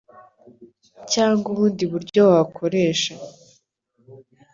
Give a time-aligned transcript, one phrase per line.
[1.11, 3.13] cyangwa ubundi buryo wakoresha.